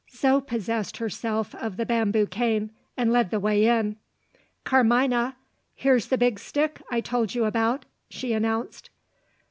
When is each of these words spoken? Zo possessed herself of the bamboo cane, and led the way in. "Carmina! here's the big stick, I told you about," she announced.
Zo 0.11 0.41
possessed 0.41 0.97
herself 0.97 1.53
of 1.53 1.77
the 1.77 1.85
bamboo 1.85 2.25
cane, 2.25 2.71
and 2.97 3.11
led 3.11 3.29
the 3.29 3.39
way 3.39 3.67
in. 3.67 3.97
"Carmina! 4.63 5.35
here's 5.75 6.07
the 6.07 6.17
big 6.17 6.39
stick, 6.39 6.81
I 6.89 7.01
told 7.01 7.35
you 7.35 7.45
about," 7.45 7.85
she 8.09 8.33
announced. 8.33 8.89